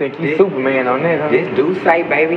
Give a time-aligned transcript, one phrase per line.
[0.00, 1.28] think you Superman on that, huh?
[1.28, 2.36] This do say, baby,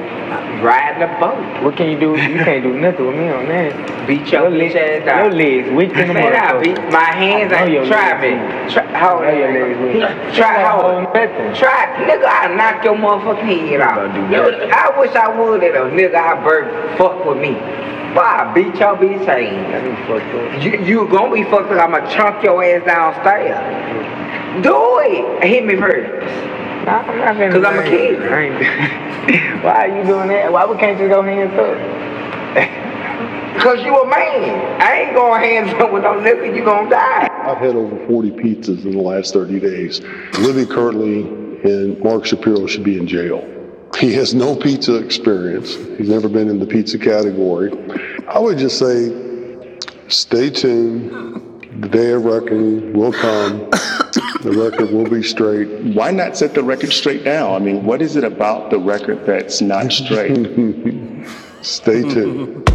[0.59, 1.39] ride the boat.
[1.63, 2.11] What can you do?
[2.11, 3.71] You can't do nothing with me on that.
[4.05, 5.33] Beat your legs, bitch ass your out.
[5.33, 7.53] legs weak in the Man, I beat my hands.
[7.53, 8.73] I your ain't try legs it.
[8.73, 9.83] Try, hold know your legs on.
[9.95, 10.35] weak.
[10.35, 11.07] Try hold.
[11.15, 11.55] ain't.
[11.55, 12.27] Try, nigga.
[12.27, 13.95] I knock your motherfucking head off.
[13.95, 17.55] Don't do Yo, I wish I would a nigga I bird fuck with me.
[18.11, 19.71] But I beat your bitch ass.
[19.87, 20.61] me fucked up.
[20.61, 21.79] You, you gonna be fucked up.
[21.79, 23.55] I'ma chunk your ass downstairs.
[24.61, 25.43] Do it.
[25.47, 26.62] Hit me first.
[26.85, 27.51] Nah, I'm not finna.
[27.51, 28.31] 'Cause I'm a I ain't- kid.
[28.31, 30.51] I ain't- Why are you doing that?
[30.51, 31.77] Why we can't just go hands up?
[33.61, 34.81] Cause you a man.
[34.81, 36.53] I ain't going hands up with no nigga.
[36.55, 37.27] You gonna die.
[37.45, 40.01] I've had over 40 pizzas in the last 30 days.
[40.39, 41.19] Living currently
[41.63, 43.47] in Mark Shapiro should be in jail.
[43.97, 45.75] He has no pizza experience.
[45.97, 47.71] He's never been in the pizza category.
[48.27, 49.77] I would just say,
[50.09, 51.11] stay tuned.
[51.79, 53.69] The day of reckoning will come.
[54.43, 55.67] The record will be straight.
[55.95, 57.55] Why not set the record straight now?
[57.55, 60.37] I mean, what is it about the record that's not straight?
[61.61, 62.69] Stay tuned.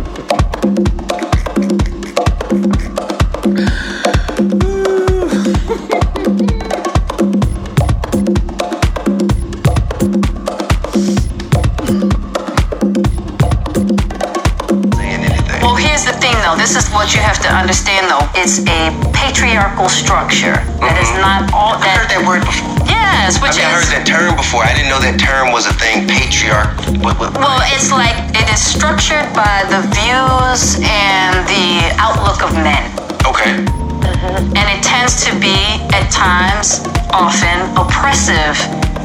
[16.59, 18.27] This is what you have to understand, though.
[18.35, 20.59] It's a patriarchal structure.
[20.83, 21.23] That is mm-hmm.
[21.23, 21.95] not all I that.
[22.03, 22.67] heard that word before.
[22.91, 24.67] Yes, I which mean, I heard that term before.
[24.67, 26.11] I didn't know that term was a thing.
[26.11, 26.75] Patriarch.
[26.99, 32.51] What, what, Well, it's like it is structured by the views and the outlook of
[32.59, 32.83] men.
[33.23, 33.55] okay.
[33.55, 34.59] Mm-hmm.
[34.59, 35.55] And it tends to be,
[35.95, 36.83] at times,
[37.15, 38.59] often oppressive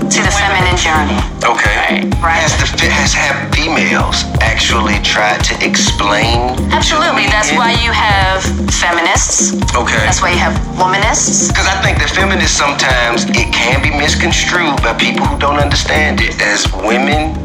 [0.10, 1.16] to the feminine journey.
[1.44, 2.04] Okay.
[2.20, 2.40] Right.
[2.44, 6.60] Has the has have females actually tried to explain?
[6.72, 7.28] Absolutely.
[7.32, 9.54] That's why you have feminists.
[9.76, 10.00] Okay.
[10.04, 11.48] That's why you have womanists.
[11.50, 16.20] Because I think that feminists sometimes it can be misconstrued by people who don't understand
[16.22, 17.36] it as women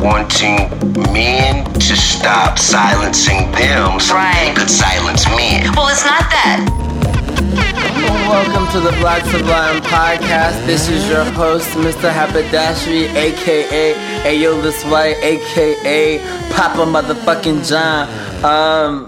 [0.00, 0.68] wanting
[1.12, 4.56] men to stop silencing them so they Right.
[4.56, 5.72] could silence men.
[5.74, 7.17] Well, it's not that.
[7.38, 10.66] Welcome to the Black Sublime Podcast.
[10.66, 12.10] This is your host, Mr.
[12.10, 13.94] Haberdashery, aka
[14.24, 16.18] Ayo This White, aka
[16.50, 18.08] Papa Motherfucking John.
[18.44, 19.06] Um,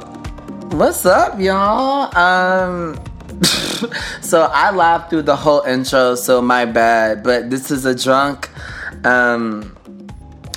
[0.79, 2.17] what's up, y'all?
[2.17, 3.03] Um,
[4.21, 7.25] so I laughed through the whole intro, so my bad.
[7.25, 8.49] But this is a drunk,
[9.05, 9.77] um,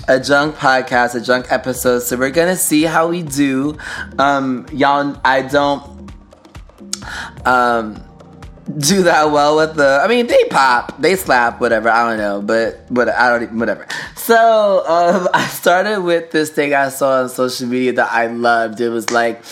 [0.07, 2.03] a drunk podcast, a drunk episode.
[2.03, 3.79] So we're gonna see how we do.
[4.19, 5.92] Um, y'all, I don't
[7.45, 8.03] um
[8.77, 12.41] do that well with the I mean they pop, they slap, whatever, I don't know,
[12.41, 13.87] but but I don't whatever.
[14.15, 18.79] So um I started with this thing I saw on social media that I loved.
[18.79, 19.43] It was like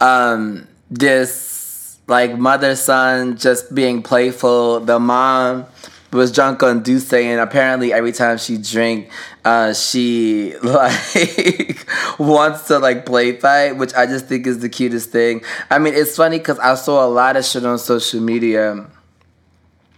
[0.00, 4.80] um this like mother son just being playful.
[4.80, 5.66] The mom
[6.10, 9.10] was drunk on Douce and apparently every time she drink
[9.44, 11.86] uh she like
[12.18, 15.42] wants to like play fight which i just think is the cutest thing.
[15.70, 18.86] I mean it's funny because i saw a lot of shit on social media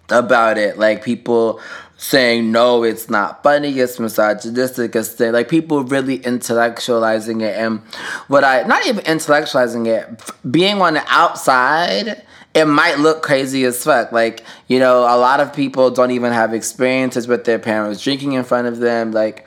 [0.08, 0.78] about it.
[0.78, 1.60] Like people
[1.96, 7.54] saying no it's not funny it's misogynistic it's thing like people really intellectualizing it.
[7.56, 7.80] And
[8.26, 12.22] what i not even intellectualizing it being on the outside
[12.54, 14.12] it might look crazy as fuck.
[14.12, 18.32] Like, you know, a lot of people don't even have experiences with their parents drinking
[18.32, 19.12] in front of them.
[19.12, 19.46] Like,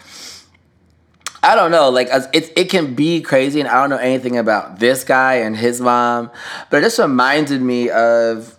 [1.42, 1.90] I don't know.
[1.90, 5.58] Like, it, it can be crazy, and I don't know anything about this guy and
[5.58, 6.32] his mom,
[6.70, 8.58] but it just reminded me of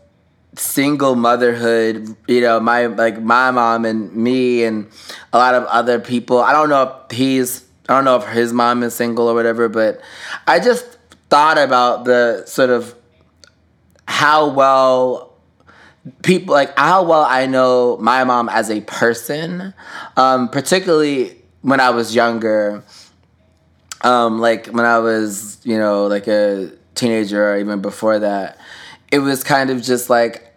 [0.57, 4.87] single motherhood you know my like my mom and me and
[5.33, 8.53] a lot of other people i don't know if he's i don't know if his
[8.53, 10.01] mom is single or whatever but
[10.47, 10.97] i just
[11.29, 12.95] thought about the sort of
[14.07, 15.35] how well
[16.23, 19.75] people like how well I know my mom as a person,
[20.17, 22.85] um, particularly when I was younger.
[24.03, 28.59] Um, like when I was, you know, like a teenager or even before that,
[29.11, 30.53] it was kind of just like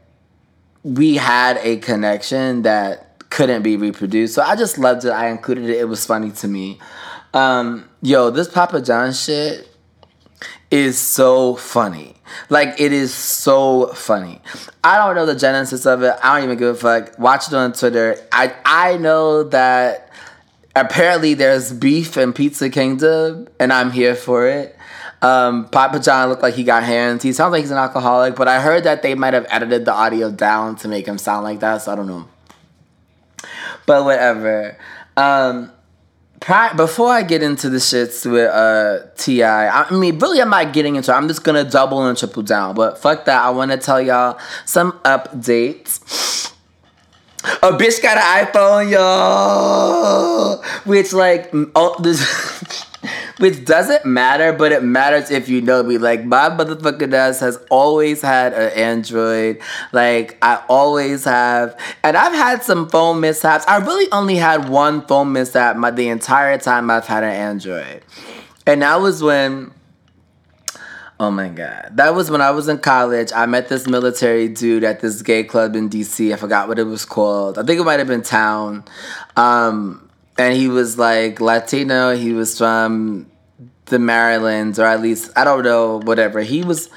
[0.83, 4.33] we had a connection that couldn't be reproduced.
[4.33, 5.11] So I just loved it.
[5.11, 5.77] I included it.
[5.77, 6.79] It was funny to me.
[7.33, 9.67] Um, yo, this Papa John shit
[10.69, 12.15] is so funny.
[12.49, 14.41] Like it is so funny.
[14.83, 16.15] I don't know the genesis of it.
[16.23, 17.17] I don't even give a fuck.
[17.17, 18.17] Watch it on Twitter.
[18.31, 20.09] I I know that
[20.75, 24.75] apparently there's beef in Pizza Kingdom, and I'm here for it.
[25.21, 27.23] Um, Papa John looked like he got hands.
[27.23, 29.93] He sounds like he's an alcoholic, but I heard that they might have edited the
[29.93, 31.81] audio down to make him sound like that.
[31.81, 32.27] So I don't know.
[33.87, 34.77] But whatever.
[35.15, 35.71] Um,
[36.39, 40.95] before I get into the shits with uh, T.I., I mean, really, I'm not getting
[40.95, 41.11] into.
[41.11, 41.15] it.
[41.15, 42.75] I'm just gonna double and triple down.
[42.75, 43.43] But fuck that.
[43.43, 46.53] I want to tell y'all some updates.
[47.43, 52.19] A bitch got an iPhone, y'all, Which like oh, this,
[53.37, 55.97] which doesn't matter, but it matters if you know me.
[55.97, 59.61] Like my motherfucking ass has always had an Android.
[59.91, 63.65] Like I always have, and I've had some phone mishaps.
[63.67, 68.03] I really only had one phone mishap my the entire time I've had an Android,
[68.65, 69.73] and that was when.
[71.19, 71.93] Oh my god.
[71.93, 73.31] That was when I was in college.
[73.35, 76.31] I met this military dude at this gay club in DC.
[76.31, 77.57] I forgot what it was called.
[77.57, 78.85] I think it might have been Town.
[79.35, 80.06] Um,
[80.37, 82.15] and he was like Latino.
[82.15, 83.29] He was from
[83.85, 86.41] the Marylands, or at least, I don't know, whatever.
[86.41, 86.89] He was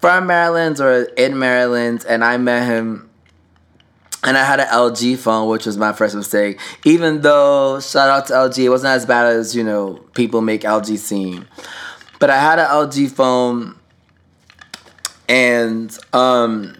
[0.00, 3.08] from Maryland or in Maryland, and I met him.
[4.22, 6.60] And I had an LG phone, which was my first mistake.
[6.84, 10.60] Even though, shout out to LG, it wasn't as bad as, you know, people make
[10.60, 11.46] LG seem.
[12.18, 13.76] But I had an LG phone
[15.26, 16.76] and um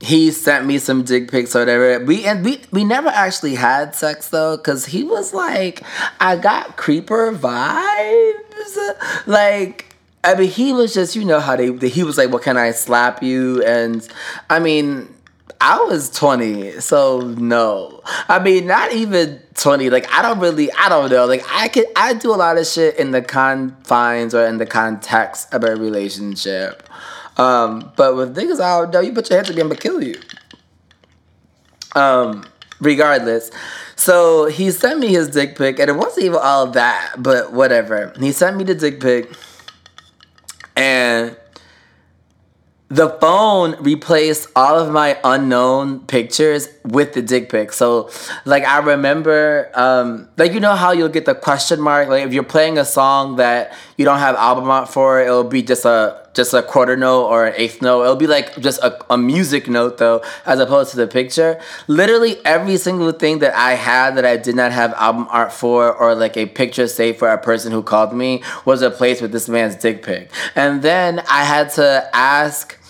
[0.00, 2.04] he sent me some dick pics or whatever.
[2.04, 5.82] We and we we never actually had sex though, cause he was like,
[6.20, 9.24] I got creeper vibes.
[9.26, 11.88] Like, I mean, he was just, you know how they.
[11.88, 14.06] He was like, "Well, can I slap you?" And
[14.50, 15.14] I mean,
[15.60, 18.02] I was 20, so no.
[18.28, 19.88] I mean, not even 20.
[19.88, 21.24] Like, I don't really, I don't know.
[21.24, 24.66] Like, I could, I do a lot of shit in the confines or in the
[24.66, 26.86] context of a relationship.
[27.36, 29.00] Um, but with niggas, don't know.
[29.00, 30.20] You put your hands me, I'm gonna kill you.
[31.94, 32.44] Um,
[32.80, 33.50] regardless.
[33.96, 38.12] So he sent me his dick pic, and it wasn't even all that, but whatever.
[38.18, 39.32] He sent me the dick pic,
[40.76, 41.36] and
[42.88, 47.72] the phone replaced all of my unknown pictures with the dick pic.
[47.72, 48.10] So,
[48.44, 52.08] like, I remember, um, like, you know how you'll get the question mark?
[52.08, 55.26] Like, if you're playing a song that you don't have album art for, it.
[55.26, 58.02] It'll be just a just a quarter note or an eighth note.
[58.02, 61.60] It'll be like just a, a music note though, as opposed to the picture.
[61.86, 65.94] Literally every single thing that I had that I did not have album art for
[65.94, 69.48] or like a picture saved for a person who called me was replaced with this
[69.48, 70.30] man's dick pic.
[70.56, 72.80] And then I had to ask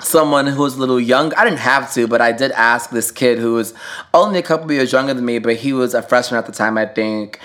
[0.00, 1.32] someone who was a little young.
[1.34, 3.74] I didn't have to, but I did ask this kid who was
[4.12, 6.76] only a couple years younger than me, but he was a freshman at the time,
[6.76, 7.38] I think,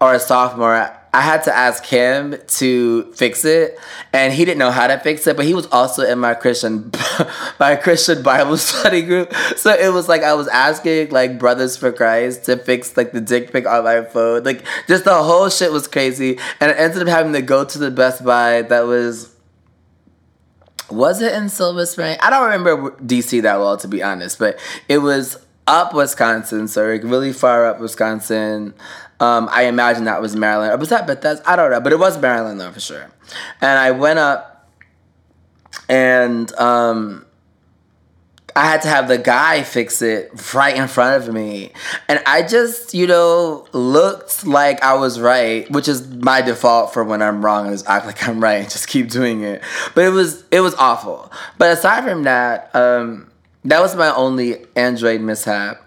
[0.00, 0.90] or a sophomore.
[1.14, 3.78] I had to ask him to fix it,
[4.14, 5.36] and he didn't know how to fix it.
[5.36, 6.90] But he was also in my Christian,
[7.60, 9.34] my Christian Bible study group.
[9.56, 13.20] So it was like I was asking like brothers for Christ to fix like the
[13.20, 14.44] dick pic on my phone.
[14.44, 17.78] Like just the whole shit was crazy, and I ended up having to go to
[17.78, 19.32] the Best Buy that was
[20.90, 22.16] was it in Silver Spring?
[22.20, 26.88] I don't remember DC that well to be honest, but it was up Wisconsin, so
[26.88, 28.74] like really far up Wisconsin.
[29.20, 30.78] Um, I imagine that was Maryland.
[30.80, 31.48] Was that Bethesda?
[31.48, 33.10] I don't know, but it was Maryland though for sure.
[33.60, 34.68] And I went up,
[35.88, 37.24] and um,
[38.54, 41.72] I had to have the guy fix it right in front of me.
[42.08, 47.02] And I just, you know, looked like I was right, which is my default for
[47.02, 49.62] when I'm wrong is act like I'm right and just keep doing it.
[49.94, 51.32] But it was it was awful.
[51.58, 53.31] But aside from that, um,
[53.64, 55.82] that was my only Android mishap.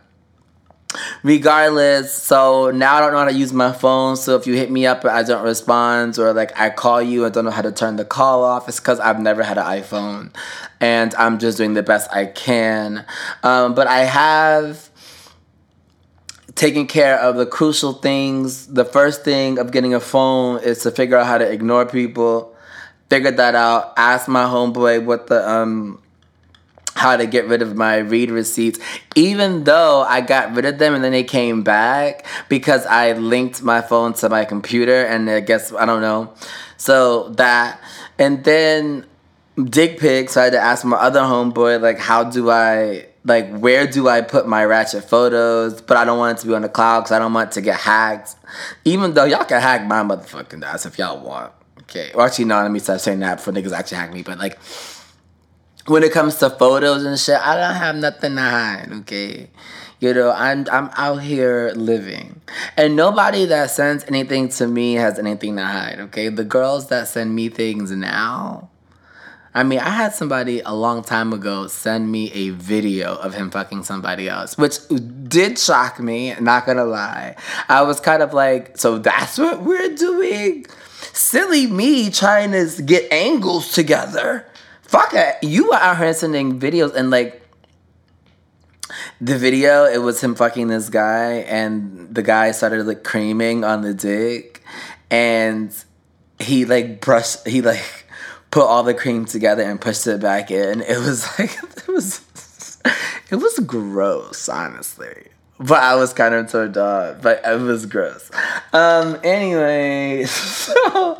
[1.24, 4.16] Regardless, so now I don't know how to use my phone.
[4.16, 7.26] So if you hit me up and I don't respond, or like I call you
[7.26, 9.66] and don't know how to turn the call off, it's because I've never had an
[9.66, 10.34] iPhone,
[10.80, 13.06] and I'm just doing the best I can.
[13.44, 14.90] Um, but I have
[16.54, 18.68] taken care of the crucial things.
[18.68, 22.56] The first thing of getting a phone is to figure out how to ignore people.
[23.10, 23.94] Figured that out.
[23.98, 26.02] Asked my homeboy what the um
[26.96, 28.80] how to get rid of my read receipts,
[29.16, 33.62] even though I got rid of them and then they came back because I linked
[33.62, 36.34] my phone to my computer and I guess, I don't know.
[36.78, 37.82] So that,
[38.18, 39.06] and then
[39.62, 43.58] dick pics, so I had to ask my other homeboy, like, how do I, like,
[43.58, 45.82] where do I put my ratchet photos?
[45.82, 47.62] But I don't want it to be on the cloud because I don't want to
[47.62, 48.36] get hacked.
[48.86, 51.52] Even though y'all can hack my motherfucking ass if y'all want.
[51.82, 52.12] Okay.
[52.16, 54.58] Well, actually, no, let me start saying that for niggas actually hack me, but like,
[55.88, 59.50] when it comes to photos and shit, I don't have nothing to hide, okay?
[60.00, 62.42] You know, I'm I'm out here living.
[62.76, 66.30] And nobody that sends anything to me has anything to hide, okay?
[66.30, 68.70] The girls that send me things now.
[69.54, 73.50] I mean, I had somebody a long time ago send me a video of him
[73.52, 74.80] fucking somebody else, which
[75.30, 77.38] did shock me, not gonna lie.
[77.70, 80.66] I was kind of like, so that's what we're doing?
[81.14, 84.46] Silly me trying to get angles together
[84.88, 85.38] fuck it.
[85.44, 87.42] You were out here sending videos and like
[89.20, 93.82] the video, it was him fucking this guy and the guy started like creaming on
[93.82, 94.62] the dick
[95.10, 95.76] and
[96.40, 98.06] he like brushed he like
[98.52, 100.82] put all the cream together and pushed it back in.
[100.82, 102.26] It was like it was
[103.30, 105.28] it was gross, honestly.
[105.58, 107.20] But I was kind of turned on.
[107.22, 108.30] But it was gross.
[108.74, 109.20] Um.
[109.24, 111.18] Anyway, so,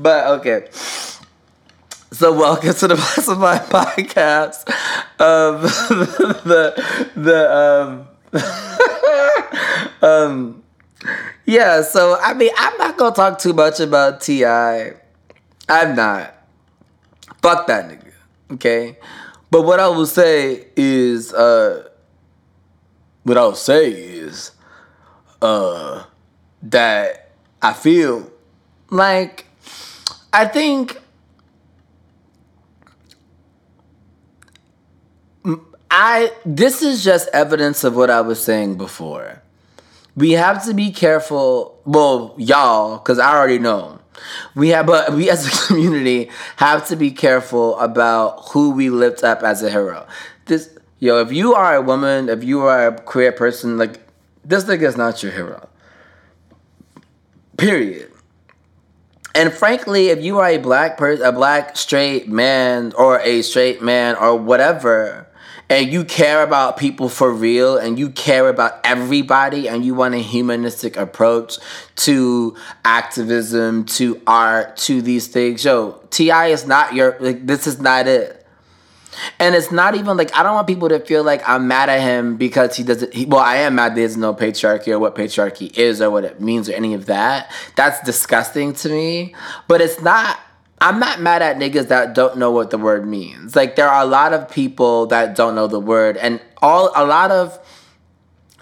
[0.00, 0.68] but okay.
[2.12, 4.68] So welcome to the Bless of My podcast.
[5.20, 5.62] Um,
[6.44, 8.08] the the
[10.02, 10.62] um um
[11.44, 11.82] yeah.
[11.82, 14.44] So I mean, I'm not gonna talk too much about Ti.
[14.44, 16.34] I'm not.
[17.42, 18.12] Fuck that nigga.
[18.52, 18.98] Okay.
[19.50, 21.88] But what I will say is, uh,
[23.24, 24.52] what I will say is,
[25.42, 26.04] uh,
[26.62, 28.30] that I feel
[28.90, 29.46] like
[30.32, 31.00] I think
[35.90, 39.42] I this is just evidence of what I was saying before.
[40.16, 44.00] We have to be careful, well, y'all, because I already know.
[44.54, 49.24] We have, but we as a community have to be careful about who we lift
[49.24, 50.06] up as a hero.
[50.46, 50.68] This,
[50.98, 54.00] yo, if you are a woman, if you are a queer person, like
[54.44, 55.68] this nigga is not your hero.
[57.56, 58.09] Period.
[59.34, 63.80] And frankly, if you are a black person, a black straight man, or a straight
[63.80, 65.28] man, or whatever,
[65.70, 70.14] and you care about people for real and you care about everybody and you want
[70.16, 71.58] a humanistic approach
[71.94, 76.48] to activism, to art, to these things, yo, T.I.
[76.48, 78.39] is not your, like, this is not it.
[79.38, 82.00] And it's not even like I don't want people to feel like I'm mad at
[82.00, 83.12] him because he doesn't.
[83.12, 86.40] He, well, I am mad there's no patriarchy or what patriarchy is or what it
[86.40, 87.50] means or any of that.
[87.76, 89.34] That's disgusting to me.
[89.66, 90.38] But it's not
[90.80, 93.54] I'm not mad at niggas that don't know what the word means.
[93.54, 97.04] Like there are a lot of people that don't know the word and all a
[97.04, 97.58] lot of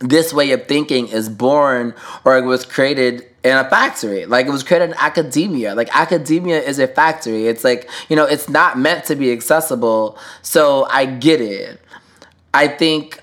[0.01, 4.27] this way of thinking is born or it was created in a factory.
[4.27, 5.75] Like it was created in academia.
[5.75, 7.47] Like academia is a factory.
[7.47, 10.19] It's like, you know, it's not meant to be accessible.
[10.43, 11.81] So I get it.
[12.53, 13.23] I think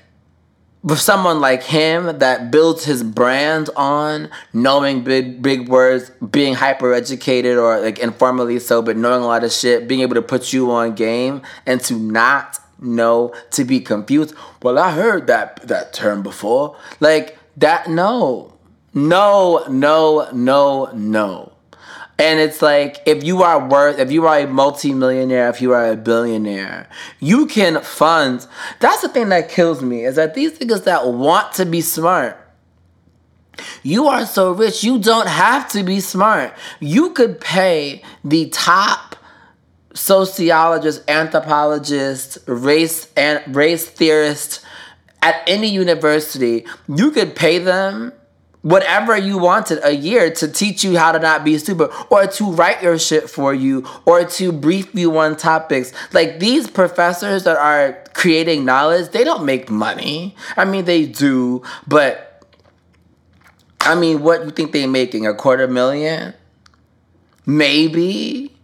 [0.85, 6.93] with someone like him that builds his brand on knowing big big words, being hyper
[6.93, 10.53] educated or like informally so, but knowing a lot of shit, being able to put
[10.53, 14.35] you on game and to not know to be confused.
[14.61, 16.77] Well, I heard that that term before.
[16.99, 18.54] Like that no.
[18.95, 21.51] No, no, no, no.
[22.17, 25.91] And it's like if you are worth, if you are a multimillionaire, if you are
[25.91, 26.87] a billionaire,
[27.19, 28.47] you can fund.
[28.79, 32.37] That's the thing that kills me is that these niggas that want to be smart,
[33.83, 36.53] you are so rich, you don't have to be smart.
[36.79, 39.17] You could pay the top
[39.93, 44.61] sociologist, anthropologist, race and race theorist
[45.21, 46.65] at any university.
[46.87, 48.13] You could pay them
[48.65, 52.51] whatever you wanted a year to teach you how to not be stupid or to
[52.51, 55.93] write your shit for you or to brief you on topics.
[56.13, 60.35] Like these professors that are creating knowledge they don't make money.
[60.57, 62.43] I mean they do but
[63.81, 65.27] i mean what you think they're making?
[65.27, 66.33] A quarter million?
[67.45, 68.54] Maybe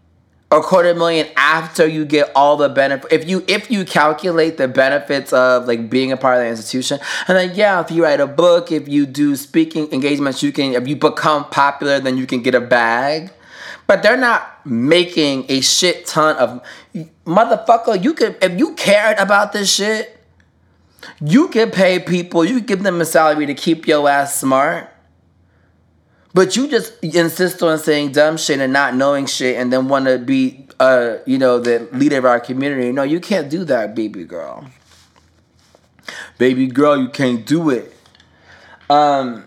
[0.51, 4.67] a quarter million after you get all the benefit if you if you calculate the
[4.67, 8.19] benefits of like being a part of the institution and then yeah if you write
[8.19, 12.27] a book if you do speaking engagements you can if you become popular then you
[12.27, 13.31] can get a bag.
[13.87, 16.61] But they're not making a shit ton of
[17.25, 20.17] motherfucker you could if you cared about this shit
[21.19, 24.90] you could pay people you could give them a salary to keep your ass smart
[26.33, 30.05] but you just insist on saying dumb shit and not knowing shit and then want
[30.05, 32.91] to be, uh, you know, the leader of our community.
[32.91, 34.65] No, you can't do that, baby girl.
[36.37, 37.93] Baby girl, you can't do it.
[38.89, 39.45] Um,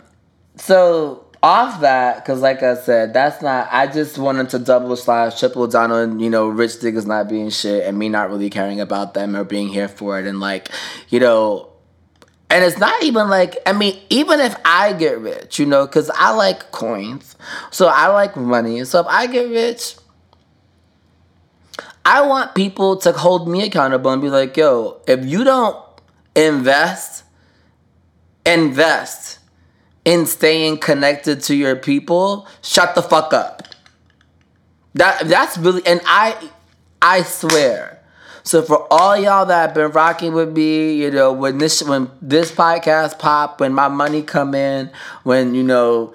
[0.57, 3.69] so off that, because like I said, that's not.
[3.71, 7.51] I just wanted to double slash triple down on you know rich niggas not being
[7.51, 10.71] shit and me not really caring about them or being here for it and like
[11.11, 11.74] you know
[12.51, 16.11] and it's not even like, I mean, even if I get rich, you know, because
[16.11, 17.37] I like coins,
[17.71, 18.85] so I like money.
[18.85, 19.97] So if I get rich,
[22.05, 25.77] I want people to hold me accountable and be like, yo, if you don't
[26.37, 27.25] invest,
[28.45, 29.39] invest
[30.05, 33.63] in staying connected to your people, shut the fuck up.
[34.95, 36.51] That that's really and I
[37.03, 37.94] I swear
[38.45, 42.11] so for all y'all that have been rocking with me, you know, when this when
[42.21, 44.91] this podcast pop, when my money come in,
[45.23, 46.15] when you know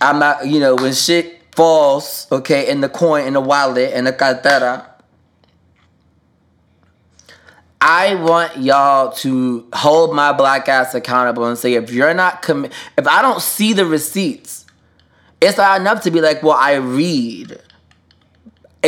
[0.00, 4.04] I'm not, you know, when shit falls, okay, in the coin, in the wallet, in
[4.04, 4.84] the cartera.
[7.80, 12.72] I want y'all to hold my black ass accountable and say if you're not commi-
[12.96, 14.66] if I don't see the receipts,
[15.40, 17.60] it's not enough to be like, well, I read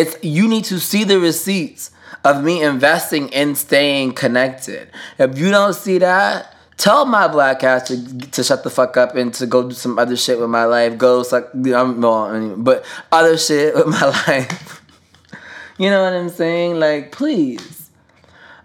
[0.01, 1.91] It's you need to see the receipts
[2.25, 4.91] of me investing in staying connected.
[5.19, 9.15] If you don't see that, tell my black ass to, to shut the fuck up
[9.15, 10.97] and to go do some other shit with my life.
[10.97, 14.83] Go suck, I'm, well, but other shit with my life.
[15.77, 16.79] you know what I'm saying?
[16.79, 17.91] Like, please.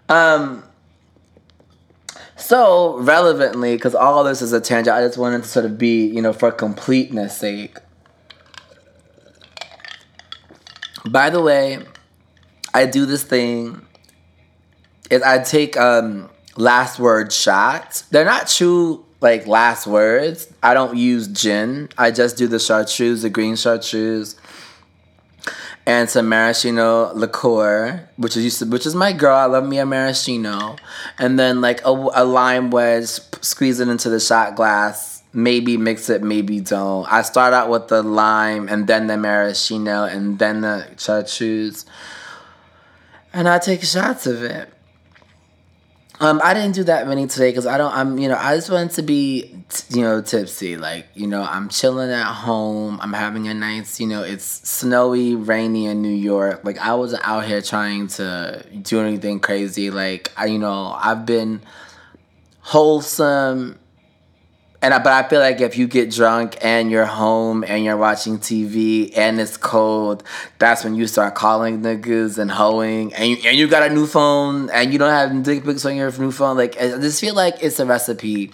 [0.08, 0.62] Um.
[2.38, 6.06] So relevantly, because all this is a tangent, I just wanted to sort of be,
[6.06, 7.78] you know, for completeness sake.
[11.10, 11.78] By the way,
[12.74, 13.82] I do this thing.
[15.10, 18.02] Is I take um last word shots.
[18.02, 20.52] They're not true like last words.
[20.62, 21.88] I don't use gin.
[21.96, 24.36] I just do the chartreuse, the green chartreuse,
[25.86, 29.36] and some maraschino liqueur, which is used to, which is my girl.
[29.36, 30.76] I love me a maraschino,
[31.18, 33.06] and then like a, a lime wedge,
[33.42, 35.15] squeeze it into the shot glass.
[35.36, 37.06] Maybe mix it, maybe don't.
[37.12, 41.84] I start out with the lime and then the maraschino and then the chartreuse,
[43.34, 44.72] and I take shots of it.
[46.20, 47.92] Um, I didn't do that many today because I don't.
[47.92, 49.54] I'm, you know, I just wanted to be,
[49.90, 50.78] you know, tipsy.
[50.78, 52.98] Like, you know, I'm chilling at home.
[53.02, 56.64] I'm having a nice, you know, it's snowy, rainy in New York.
[56.64, 59.90] Like, I wasn't out here trying to do anything crazy.
[59.90, 61.60] Like, I, you know, I've been
[62.60, 63.78] wholesome
[64.82, 67.96] and I, but I feel like if you get drunk and you're home and you're
[67.96, 70.22] watching TV and it's cold,
[70.58, 74.06] that's when you start calling niggas and hoeing and you, and you got a new
[74.06, 76.56] phone and you don't have dick pics on your new phone.
[76.56, 78.52] Like I just feel like it's a recipe.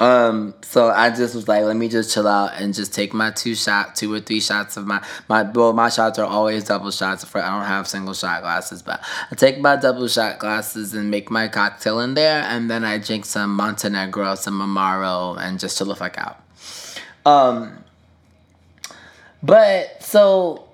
[0.00, 3.30] Um, so I just was like, let me just chill out and just take my
[3.30, 5.42] two shot, two or three shots of my my.
[5.42, 7.24] Well, my shots are always double shots.
[7.24, 11.10] For I don't have single shot glasses, but I take my double shot glasses and
[11.10, 15.78] make my cocktail in there, and then I drink some Montenegro, some Amaro, and just
[15.78, 16.40] chill the fuck out.
[17.24, 17.84] Um,
[19.42, 20.68] but so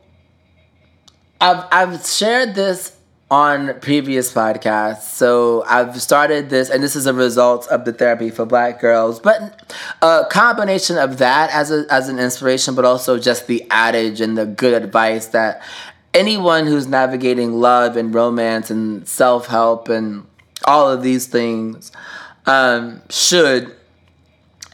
[1.40, 2.96] I've I've shared this
[3.30, 5.02] on previous podcasts.
[5.02, 9.20] So I've started this, and this is a result of the therapy for Black girls,
[9.20, 14.20] but a combination of that as a, as an inspiration, but also just the adage
[14.20, 15.62] and the good advice that
[16.12, 20.26] anyone who's navigating love and romance and self help and
[20.64, 21.92] all of these things
[22.46, 23.76] um, should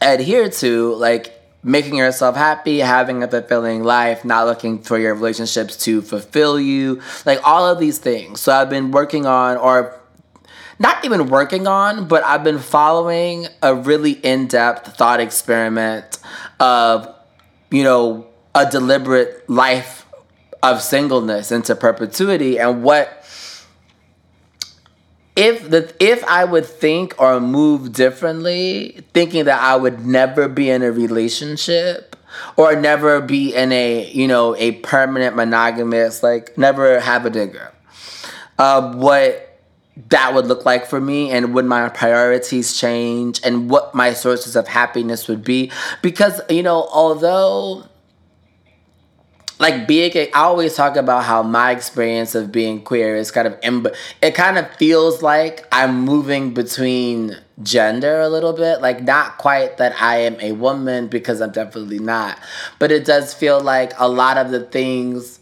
[0.01, 1.36] adhere to, like
[1.67, 7.01] making yourself happy, having a fulfilling life, not looking for your relationships to fulfill you,
[7.25, 8.39] like all of these things.
[8.39, 9.99] So I've been working on, or
[10.79, 16.19] not even working on, but I've been following a really in depth thought experiment
[16.59, 17.13] of,
[17.69, 20.05] you know, a deliberate life
[20.63, 23.16] of singleness into perpetuity and what
[25.37, 30.69] if the if I would think or move differently, thinking that I would never be
[30.71, 32.15] in a relationship
[32.57, 37.71] or never be in a you know a permanent monogamous like never have a digger,
[38.57, 39.43] uh, what
[40.09, 44.55] that would look like for me and would my priorities change and what my sources
[44.55, 45.71] of happiness would be.
[46.01, 47.85] Because you know although
[49.59, 53.57] like being I always talk about how my experience of being queer is kind of
[53.63, 53.87] in,
[54.21, 58.81] it kind of feels like I'm moving between gender a little bit.
[58.81, 62.37] Like not quite that I am a woman because I'm definitely not
[62.79, 65.39] but it does feel like a lot of the things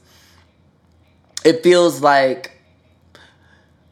[1.43, 2.51] it feels like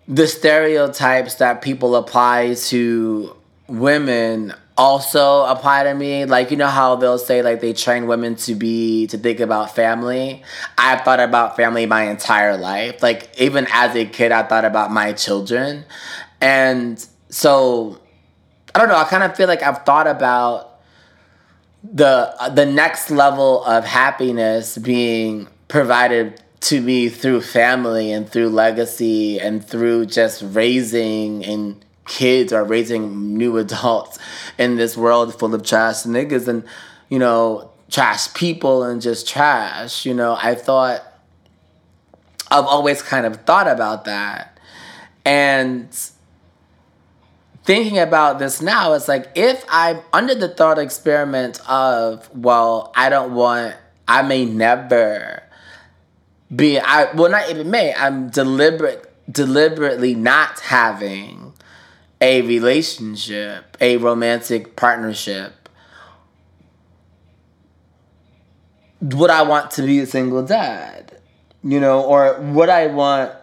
[0.07, 3.35] the stereotypes that people apply to
[3.67, 6.25] women also apply to me.
[6.25, 9.75] Like you know how they'll say like they train women to be to think about
[9.75, 10.43] family.
[10.77, 13.01] I've thought about family my entire life.
[13.03, 15.85] Like even as a kid, I thought about my children,
[16.41, 17.99] and so
[18.73, 18.97] I don't know.
[18.97, 20.79] I kind of feel like I've thought about
[21.83, 29.37] the the next level of happiness being provided to me through family and through legacy
[29.39, 34.19] and through just raising and kids are raising new adults
[34.57, 36.63] in this world full of trash niggas and
[37.09, 40.37] you know trash people and just trash you know.
[40.41, 41.01] I thought
[42.49, 44.59] i've always kind of thought about that.
[45.25, 45.89] And
[47.63, 53.09] thinking about this now it's like if i'm under the thought experiment of well i
[53.09, 53.75] don't want
[54.07, 55.41] i may never
[56.53, 61.52] be i well not even may i'm deliberate deliberately not having
[62.23, 65.67] a relationship, a romantic partnership,
[69.01, 71.19] would I want to be a single dad?
[71.65, 73.33] You know, or would I want,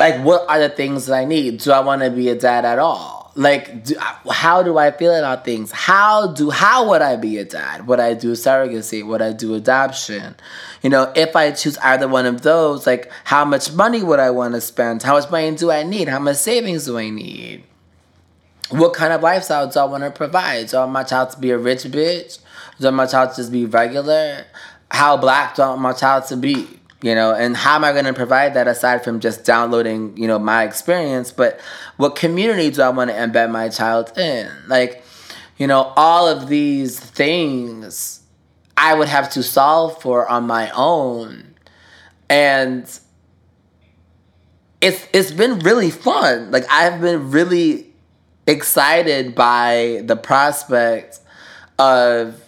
[0.00, 1.58] like, what are the things that I need?
[1.58, 3.21] Do I want to be a dad at all?
[3.34, 3.96] Like do,
[4.30, 5.72] how do i feel about things?
[5.72, 7.86] How do how would i be a dad?
[7.86, 9.06] Would i do surrogacy?
[9.06, 10.34] Would i do adoption?
[10.82, 14.30] You know if i choose either one of those like how much money would i
[14.30, 15.02] want to spend?
[15.02, 16.08] How much money do i need?
[16.08, 17.64] How much savings do i need?
[18.70, 20.68] What kind of lifestyle do i want to provide?
[20.68, 22.38] Do i want my child to be a rich bitch?
[22.78, 24.44] Do i want my child to just be regular?
[24.90, 26.66] How black do i want my child to be
[27.02, 30.26] you know and how am i going to provide that aside from just downloading you
[30.26, 31.60] know my experience but
[31.96, 34.50] what community do i want to embed my child in?
[34.66, 35.04] Like
[35.58, 38.22] you know all of these things
[38.76, 41.54] i would have to solve for on my own.
[42.28, 42.84] And
[44.80, 46.50] it's it's been really fun.
[46.50, 47.92] Like i've been really
[48.46, 51.20] excited by the prospect
[51.78, 52.42] of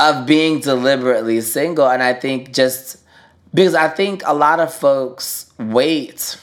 [0.00, 1.88] of being deliberately single.
[1.88, 2.96] And i think just
[3.52, 6.38] because i think a lot of folks wait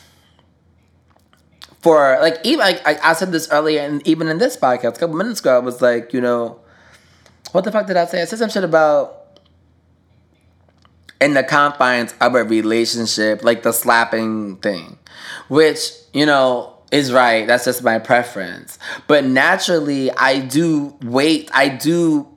[1.79, 4.99] for like even like I, I said this earlier and even in this podcast a
[4.99, 6.59] couple minutes ago i was like you know
[7.51, 8.21] what the fuck did i say?
[8.21, 9.39] I said some shit about
[11.19, 14.99] in the confines of a relationship like the slapping thing
[15.47, 17.45] which you know is right.
[17.45, 18.79] That's just my preference.
[19.07, 21.49] But naturally i do wait.
[21.53, 22.27] I do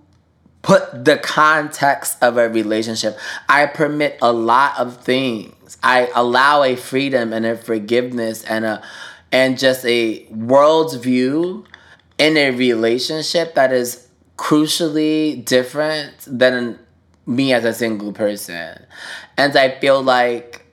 [0.63, 3.19] put the context of a relationship.
[3.49, 5.79] I permit a lot of things.
[5.83, 8.83] I allow a freedom and a forgiveness and a
[9.33, 11.65] and just a world's view
[12.19, 16.79] in a relationship that is crucially different than
[17.27, 18.85] me as a single person.
[19.37, 20.67] And I feel like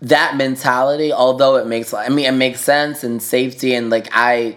[0.00, 4.56] that mentality, although it makes I mean it makes sense and safety and like I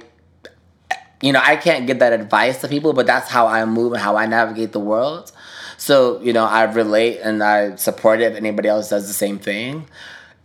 [1.21, 4.01] you know, I can't give that advice to people, but that's how I move and
[4.01, 5.31] how I navigate the world.
[5.77, 9.39] So, you know, I relate and I support it if anybody else does the same
[9.39, 9.87] thing.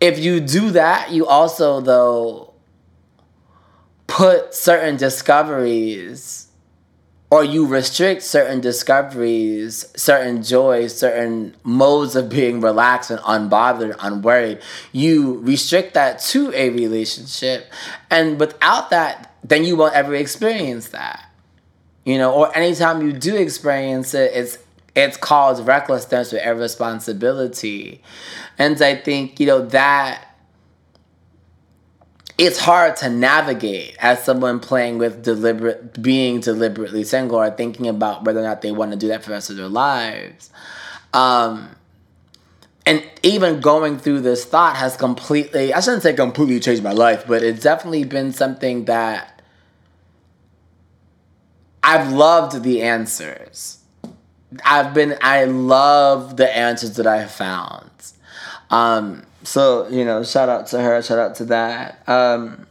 [0.00, 2.54] If you do that, you also, though,
[4.06, 6.48] put certain discoveries
[7.30, 14.60] or you restrict certain discoveries, certain joys, certain modes of being relaxed and unbothered, unworried.
[14.92, 17.72] You restrict that to a relationship.
[18.08, 21.30] And without that, then you won't ever experience that.
[22.04, 24.58] You know, or anytime you do experience it, it's
[24.94, 28.00] it's called recklessness or irresponsibility.
[28.58, 30.24] And I think, you know, that
[32.36, 38.24] it's hard to navigate as someone playing with deliberate being deliberately single or thinking about
[38.24, 40.50] whether or not they want to do that for the rest of their lives.
[41.12, 41.74] Um,
[42.86, 47.24] and even going through this thought has completely I shouldn't say completely changed my life,
[47.26, 49.33] but it's definitely been something that
[51.84, 53.78] I've loved the answers.
[54.64, 57.90] I've been I love the answers that I found.
[58.70, 62.08] Um, so you know, shout out to her, shout out to that.
[62.08, 62.66] Um,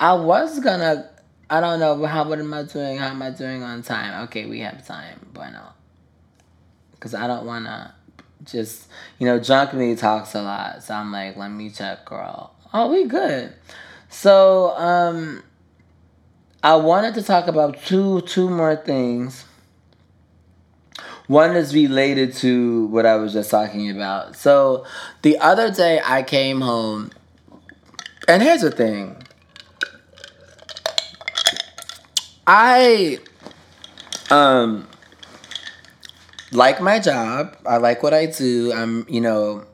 [0.00, 1.08] I was gonna
[1.48, 2.98] I don't know how what am I doing?
[2.98, 4.24] How am I doing on time?
[4.24, 5.24] Okay, we have time.
[5.32, 5.74] Bueno.
[6.98, 7.94] Cause I don't wanna
[8.44, 8.88] just
[9.20, 10.82] you know, drunk me talks a lot.
[10.82, 12.52] So I'm like, let me check girl.
[12.72, 13.54] Oh, we good.
[14.08, 15.44] So, um
[16.64, 19.44] I wanted to talk about two two more things.
[21.26, 24.34] One is related to what I was just talking about.
[24.34, 24.86] So
[25.20, 27.10] the other day I came home,
[28.26, 29.14] and here's the thing.
[32.46, 33.18] I
[34.30, 34.88] um
[36.50, 37.58] like my job.
[37.66, 38.72] I like what I do.
[38.72, 39.66] I'm, you know,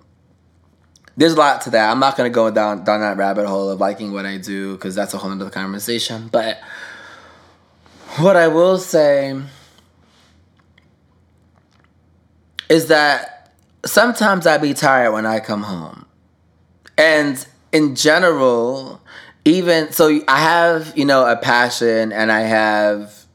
[1.21, 1.91] there's a lot to that.
[1.91, 4.95] I'm not gonna go down down that rabbit hole of liking what I do because
[4.95, 6.29] that's a whole other conversation.
[6.33, 6.59] But
[8.17, 9.39] what I will say
[12.71, 13.53] is that
[13.85, 16.07] sometimes I be tired when I come home.
[16.97, 19.03] And in general,
[19.45, 23.27] even so I have, you know, a passion and I have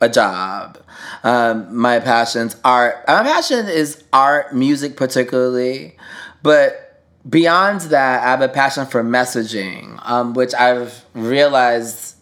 [0.00, 0.78] a job.
[1.22, 3.04] Um, my passions art.
[3.06, 5.98] My passion is art, music particularly,
[6.42, 6.83] but
[7.28, 12.16] beyond that, I have a passion for messaging, um, which I've realized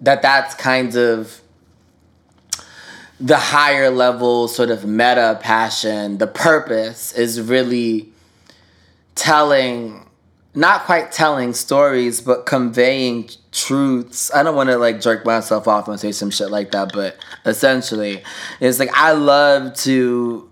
[0.00, 1.40] that that's kind of
[3.18, 6.18] the higher level sort of meta passion.
[6.18, 8.08] The purpose is really
[9.14, 10.06] telling
[10.52, 14.32] not quite telling stories but conveying truths.
[14.34, 17.16] I don't want to like jerk myself off and say some shit like that but
[17.44, 18.22] essentially
[18.60, 20.49] it's like i love to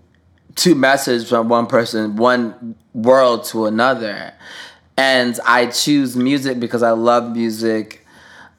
[0.59, 4.33] to messages from one person one world to another
[4.97, 8.05] and i choose music because i love music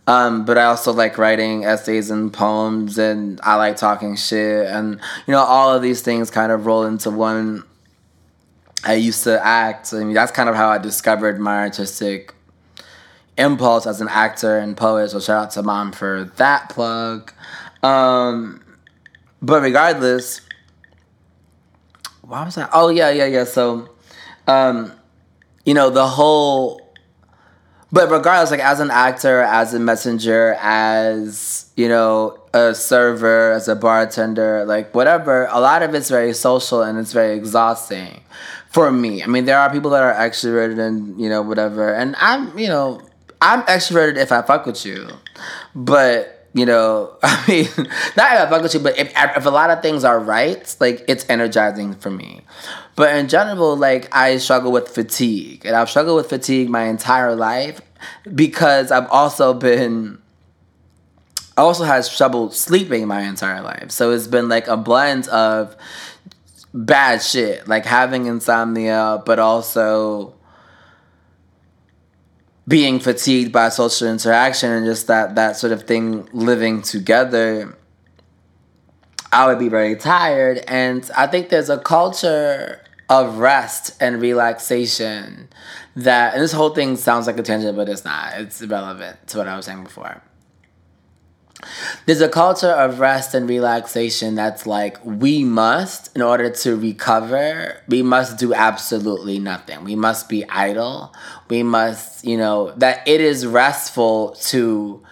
[0.06, 4.94] um, but I also like writing essays and poems, and I like talking shit, and
[5.26, 7.62] you know all of these things kind of roll into one
[8.84, 9.92] I used to act.
[9.92, 12.34] I mean, that's kind of how I discovered my artistic
[13.36, 15.10] impulse as an actor and poet.
[15.10, 17.32] So shout out to mom for that plug.
[17.82, 18.64] Um,
[19.42, 20.40] but regardless,
[22.30, 22.68] why was I?
[22.72, 23.44] Oh yeah, yeah, yeah.
[23.44, 23.88] So,
[24.46, 24.92] um,
[25.64, 26.80] you know, the whole.
[27.92, 33.66] But regardless, like as an actor, as a messenger, as you know, a server, as
[33.66, 38.22] a bartender, like whatever, a lot of it's very social and it's very exhausting
[38.68, 39.24] for me.
[39.24, 42.68] I mean, there are people that are extroverted and you know whatever, and I'm you
[42.68, 43.00] know
[43.42, 45.08] I'm extroverted if I fuck with you,
[45.74, 47.68] but you know, I mean,
[48.16, 50.74] not if I fuck with you, but if if a lot of things are right,
[50.80, 52.42] like it's energizing for me.
[52.96, 57.34] But in general, like I struggle with fatigue, and I've struggled with fatigue my entire
[57.34, 57.80] life
[58.34, 60.18] because I've also been.
[61.56, 63.90] I also had trouble sleeping my entire life.
[63.90, 65.76] So it's been like a blend of
[66.72, 70.34] bad shit, like having insomnia, but also
[72.70, 77.76] being fatigued by social interaction and just that that sort of thing living together
[79.32, 80.58] i would be very tired.
[80.68, 85.48] And i think there's a culture of rest and relaxation
[85.96, 88.34] that and this whole thing sounds like a tangent but it's not.
[88.36, 90.22] It's irrelevant to what i was saying before
[92.06, 97.80] there's a culture of rest and relaxation that's like we must in order to recover
[97.88, 99.84] we must do absolutely nothing.
[99.84, 101.14] We must be idle.
[101.48, 105.02] We must you know that it is restful to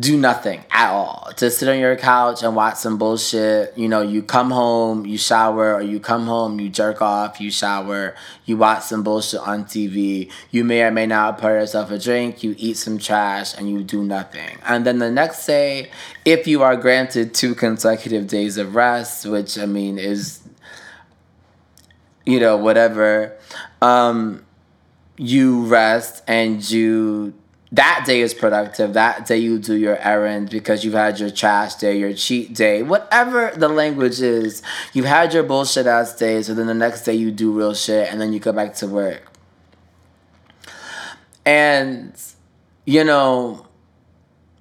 [0.00, 1.30] do nothing at all.
[1.36, 3.76] To sit on your couch and watch some bullshit.
[3.76, 7.50] You know, you come home, you shower, or you come home, you jerk off, you
[7.50, 8.14] shower,
[8.46, 10.30] you watch some bullshit on TV.
[10.50, 13.82] You may or may not pour yourself a drink, you eat some trash, and you
[13.82, 14.58] do nothing.
[14.64, 15.90] And then the next day,
[16.24, 20.40] if you are granted two consecutive days of rest, which I mean is,
[22.24, 23.36] you know, whatever,
[23.82, 24.44] um,
[25.16, 27.34] you rest and you
[27.72, 28.94] that day is productive.
[28.94, 32.82] That day you do your errand because you've had your trash day, your cheat day,
[32.82, 34.62] whatever the language is.
[34.92, 38.10] You've had your bullshit ass day, so then the next day you do real shit
[38.10, 39.22] and then you go back to work.
[41.46, 42.12] And,
[42.86, 43.66] you know,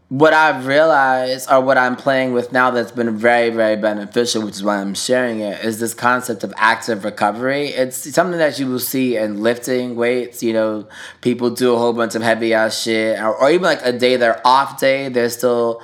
[0.10, 4.56] what I've realized or what I'm playing with now that's been very, very beneficial, which
[4.56, 7.67] is why I'm sharing it, is this concept of active recovery.
[7.67, 10.41] It's something that you will see in lifting weights.
[10.41, 10.88] You know,
[11.22, 14.15] people do a whole bunch of heavy ass shit, or, or even like a day,
[14.15, 15.82] they're off day, they're still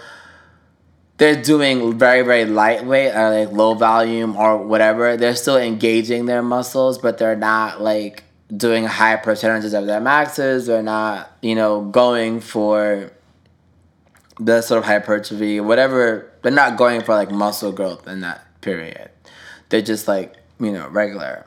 [1.18, 6.42] they're doing very very lightweight or like low volume or whatever they're still engaging their
[6.42, 8.26] muscles but they're not like
[8.58, 13.10] doing high percentages of their maxes they're not you know going for
[14.40, 16.32] the sort of hypertrophy, whatever.
[16.42, 19.10] They're not going for like muscle growth in that period.
[19.70, 21.46] They're just like, you know, regular.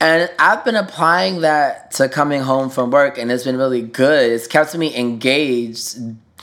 [0.00, 4.32] And I've been applying that to coming home from work, and it's been really good.
[4.32, 5.98] It's kept me engaged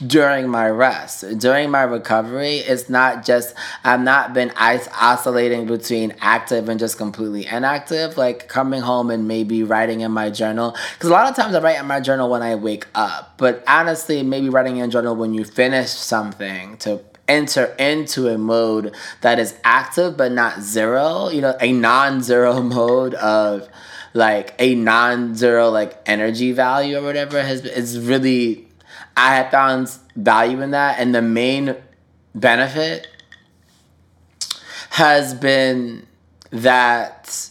[0.06, 6.70] during my rest, during my recovery, it's not just, I've not been oscillating between active
[6.70, 10.76] and just completely inactive, like coming home and maybe writing in my journal.
[10.94, 13.64] Because a lot of times I write in my journal when I wake up, but
[13.68, 18.94] honestly, maybe writing in a journal when you finish something to enter into a mode
[19.22, 23.70] that is active but not zero, you know, a non zero mode of
[24.14, 28.69] like a non zero like energy value or whatever has is really
[29.20, 31.76] I have found value in that, and the main
[32.34, 33.06] benefit
[34.92, 36.08] has been
[36.52, 37.50] that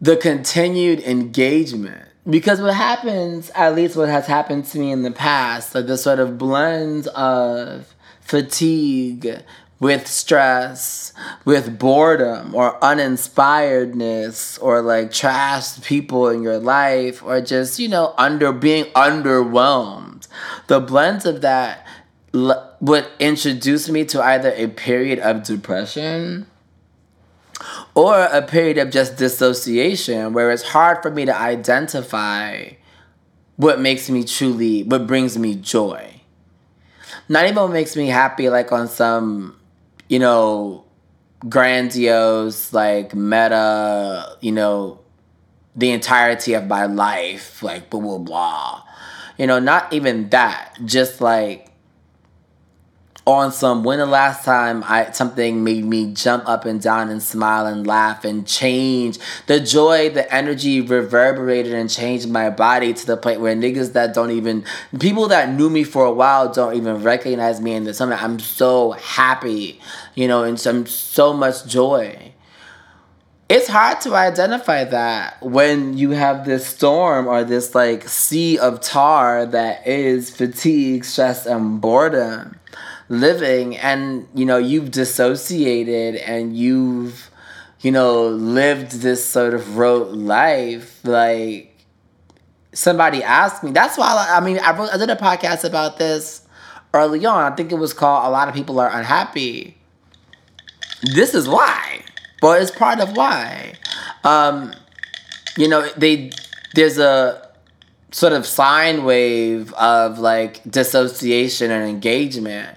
[0.00, 2.06] the continued engagement.
[2.28, 5.98] Because what happens, at least what has happened to me in the past, like the
[5.98, 9.42] sort of blend of fatigue
[9.80, 11.14] with stress,
[11.46, 18.14] with boredom or uninspiredness or like trash people in your life or just, you know,
[18.18, 20.28] under being underwhelmed.
[20.66, 21.86] The blend of that
[22.34, 26.46] l- would introduce me to either a period of depression
[27.94, 32.68] or a period of just dissociation where it's hard for me to identify
[33.56, 36.20] what makes me truly, what brings me joy.
[37.30, 39.59] Not even what makes me happy, like on some
[40.10, 40.84] you know,
[41.48, 44.98] grandiose, like meta, you know,
[45.76, 48.82] the entirety of my life, like blah, blah, blah.
[49.38, 50.74] You know, not even that.
[50.84, 51.69] Just like
[53.26, 57.22] on some when the last time I something made me jump up and down and
[57.22, 59.18] smile and laugh and change?
[59.46, 64.14] The joy, the energy reverberated and changed my body to the point where niggas that
[64.14, 64.64] don't even
[64.98, 68.38] people that knew me for a while don't even recognize me in the something I'm
[68.38, 69.80] so happy,
[70.14, 72.32] you know, and some so much joy.
[73.50, 78.80] it's hard to identify that when you have this storm or this like sea of
[78.80, 82.56] tar that is fatigue, stress, and boredom
[83.10, 87.30] living, and you know, you've dissociated and you've,
[87.80, 91.04] you know, lived this sort of rote life.
[91.04, 91.76] Like,
[92.72, 95.98] somebody asked me, that's why I, I mean, I, wrote, I did a podcast about
[95.98, 96.46] this
[96.94, 97.52] early on.
[97.52, 99.76] I think it was called A Lot of People Are Unhappy.
[101.02, 101.90] This is why
[102.40, 103.74] but it's part of why.
[104.24, 104.72] Um,
[105.56, 106.30] you know, they
[106.74, 107.48] there's a
[108.12, 112.76] sort of sine wave of like dissociation and engagement,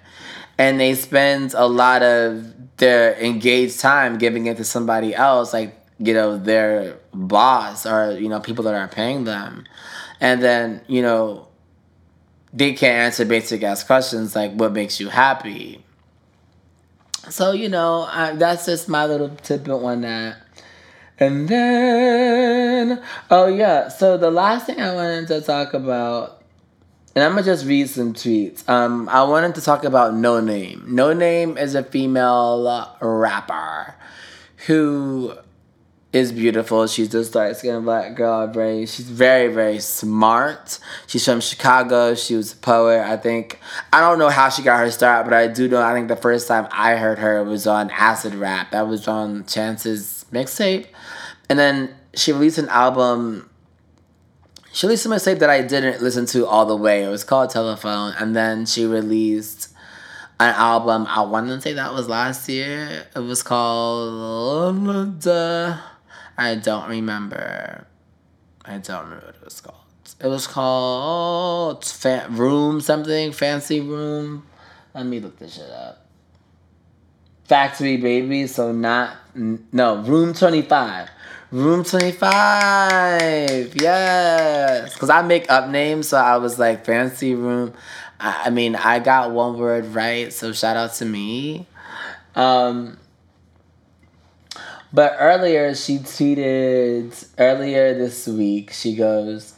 [0.58, 5.78] and they spend a lot of their engaged time giving it to somebody else, like
[6.00, 9.66] you know their boss or you know people that are paying them,
[10.20, 11.48] and then you know
[12.54, 15.84] they can't answer basic ass questions like what makes you happy
[17.30, 20.38] so you know, I, that's just my little tidbit on that.
[21.20, 26.43] And then, oh yeah, so the last thing I wanted to talk about,
[27.16, 28.68] and I'm gonna just read some tweets.
[28.68, 30.88] Um, I wanted to talk about NoName.
[30.88, 33.96] No Name is a female rapper
[34.68, 35.34] who
[36.14, 36.86] is beautiful.
[36.86, 38.48] She's this dark skinned black girl.
[38.48, 40.80] Very, she's very, very smart.
[41.08, 42.14] She's from Chicago.
[42.14, 43.02] She was a poet.
[43.02, 43.60] I think
[43.92, 45.82] I don't know how she got her start, but I do know.
[45.82, 48.72] I think the first time I heard her was on Acid Rap.
[48.72, 50.86] That was on Chance's mixtape,
[51.50, 53.50] and then she released an album.
[54.74, 57.04] She released a mixtape that I didn't listen to all the way.
[57.04, 59.70] It was called Telephone, and then she released
[60.40, 61.06] an album.
[61.08, 63.06] I want to say that was last year.
[63.16, 65.28] It was called.
[65.28, 65.78] Uh,
[66.40, 67.86] I don't remember.
[68.66, 69.78] I don't remember what it was called.
[70.20, 74.48] It was called fa- Room something, Fancy Room.
[74.96, 76.08] Let me look this shit up.
[77.44, 81.10] Factory Baby, so not, no, Room 25.
[81.54, 84.92] Room 25, yes.
[84.92, 87.74] Because I make up names, so I was like, Fancy Room.
[88.20, 91.68] I, I mean, I got one word right, so shout out to me.
[92.36, 92.98] Um,
[94.92, 98.72] but earlier, she tweeted earlier this week.
[98.74, 99.54] She goes,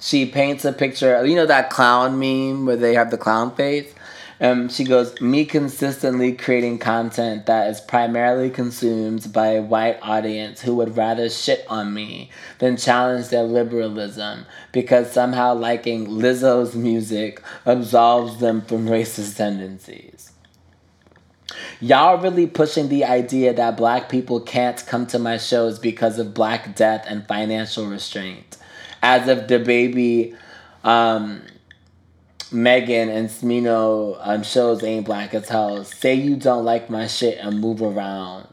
[0.00, 1.24] she paints a picture.
[1.24, 3.94] You know that clown meme where they have the clown face.
[4.38, 10.60] Um, she goes, me consistently creating content that is primarily consumed by a white audience
[10.60, 17.42] who would rather shit on me than challenge their liberalism because somehow liking Lizzo's music
[17.64, 20.32] absolves them from racist tendencies.
[21.80, 26.34] Y'all really pushing the idea that black people can't come to my shows because of
[26.34, 28.56] black death and financial restraint.
[29.02, 30.36] As if DaBaby,
[30.84, 31.42] um,
[32.52, 35.82] Megan, and Smino um, shows ain't black as hell.
[35.84, 38.46] Say you don't like my shit and move around.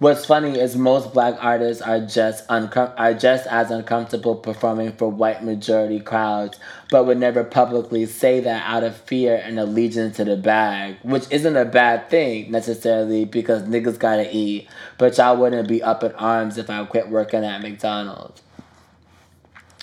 [0.00, 5.10] What's funny is most black artists are just uncom- are just as uncomfortable performing for
[5.10, 6.58] white majority crowds,
[6.90, 11.30] but would never publicly say that out of fear and allegiance to the bag, which
[11.30, 14.66] isn't a bad thing necessarily because niggas gotta eat.
[14.96, 18.40] But y'all wouldn't be up in arms if I quit working at McDonald's.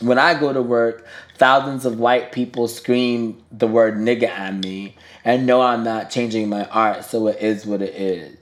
[0.01, 1.07] When I go to work,
[1.37, 6.49] thousands of white people scream the word nigga at me and know I'm not changing
[6.49, 8.37] my art, so it is what it is.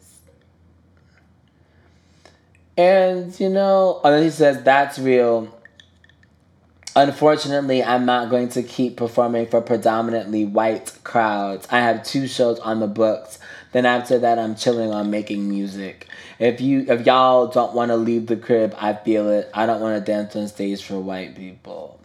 [2.77, 5.57] And, you know, and he says, that's real.
[6.93, 11.67] Unfortunately, I'm not going to keep performing for predominantly white crowds.
[11.71, 13.39] I have two shows on the books.
[13.75, 16.07] Then after that, I'm chilling on making music.
[16.39, 19.49] If you, if y'all don't want to leave the crib, I feel it.
[19.53, 21.99] I don't want to dance on stage for white people.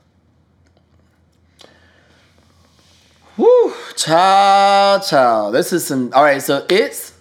[3.36, 5.52] Whew, ciao, ciao.
[5.52, 6.12] This is some.
[6.12, 7.16] All right, so it's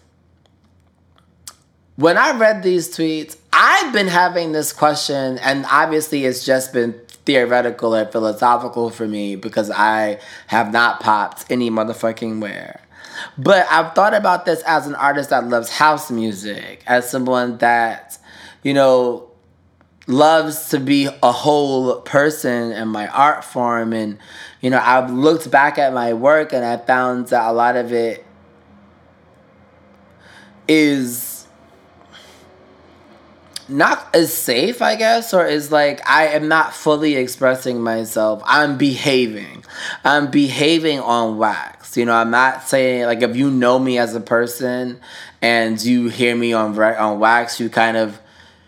[1.97, 6.99] when I read these tweets, I've been having this question, and obviously it's just been
[7.23, 12.81] theoretical or philosophical for me because I have not popped any motherfucking where.
[13.37, 18.17] But I've thought about this as an artist that loves house music, as someone that,
[18.63, 19.29] you know,
[20.07, 23.93] loves to be a whole person in my art form.
[23.93, 24.17] And,
[24.61, 27.93] you know, I've looked back at my work and I found that a lot of
[27.93, 28.25] it
[30.67, 31.47] is
[33.69, 38.41] not as safe, I guess, or is like I am not fully expressing myself.
[38.45, 39.63] I'm behaving.
[40.03, 41.78] I'm behaving on wax.
[41.97, 44.99] You know, I'm not saying like if you know me as a person
[45.41, 48.19] and you hear me on on wax, you kind of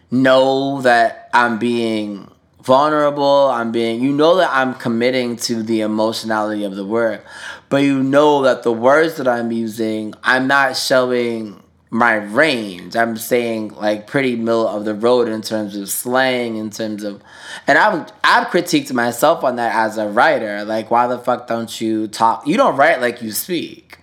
[0.09, 2.30] know that I'm being
[2.61, 3.47] vulnerable.
[3.47, 7.26] I'm being you know that I'm committing to the emotionality of the work,
[7.69, 11.61] but you know that the words that I'm using, I'm not showing
[11.93, 12.95] my range.
[12.95, 17.21] I'm saying like pretty middle of the road in terms of slang, in terms of,
[17.67, 20.63] and I've I've critiqued myself on that as a writer.
[20.63, 22.47] Like, why the fuck don't you talk?
[22.47, 23.99] You don't write like you speak.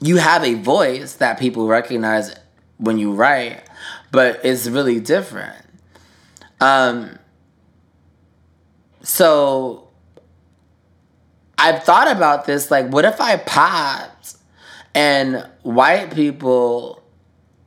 [0.00, 2.34] You have a voice that people recognize
[2.78, 3.64] when you write,
[4.12, 5.66] but it's really different.
[6.60, 7.18] Um.
[9.02, 9.88] So
[11.58, 12.70] I've thought about this.
[12.70, 14.15] Like, what if I popped
[14.96, 17.02] and white people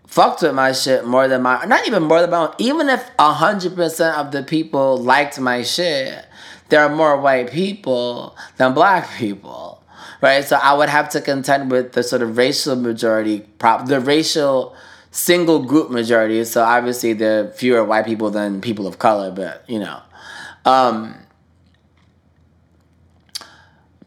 [0.07, 2.53] fucked with my shit more than my not even more than my own.
[2.57, 6.25] Even if hundred percent of the people liked my shit,
[6.69, 9.83] there are more white people than black people.
[10.21, 10.43] Right?
[10.43, 14.75] So I would have to contend with the sort of racial majority prop the racial
[15.11, 16.43] single group majority.
[16.45, 20.01] So obviously there are fewer white people than people of color, but you know.
[20.65, 21.15] Um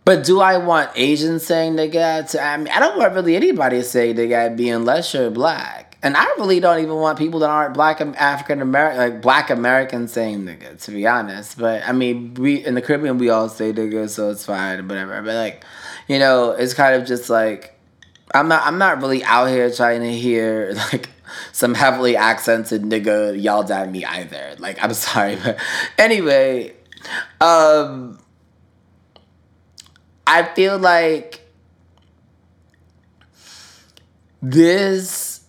[0.04, 2.28] but do I want Asians saying nigga?
[2.30, 5.96] To, I mean, I don't want really anybody to saying nigga be unless you're black.
[6.04, 9.50] And I really don't even want people that aren't black and African American, like black
[9.50, 11.56] Americans saying nigga, to be honest.
[11.56, 15.22] But I mean, we in the Caribbean we all say nigga, so it's fine, whatever.
[15.22, 15.64] But like,
[16.08, 17.78] you know, it's kind of just like
[18.34, 21.08] I'm not I'm not really out here trying to hear like
[21.52, 24.56] some heavily accented nigga yelled at me either.
[24.58, 25.58] Like I'm sorry, but
[25.98, 26.74] anyway,
[27.40, 28.18] um
[30.32, 31.42] I feel like
[34.40, 35.44] this